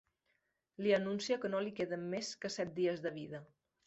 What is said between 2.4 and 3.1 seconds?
que set dies